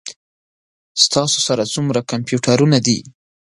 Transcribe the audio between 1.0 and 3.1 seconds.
ستاسو سره څومره کمپیوټرونه دي؟